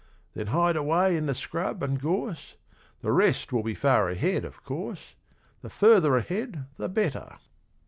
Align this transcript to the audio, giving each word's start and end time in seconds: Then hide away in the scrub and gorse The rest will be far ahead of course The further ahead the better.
Then 0.33 0.47
hide 0.47 0.75
away 0.75 1.15
in 1.15 1.27
the 1.27 1.35
scrub 1.35 1.83
and 1.83 1.99
gorse 1.99 2.55
The 3.03 3.11
rest 3.11 3.53
will 3.53 3.61
be 3.61 3.75
far 3.75 4.09
ahead 4.09 4.45
of 4.45 4.63
course 4.63 5.13
The 5.61 5.69
further 5.69 6.15
ahead 6.17 6.65
the 6.77 6.89
better. 6.89 7.37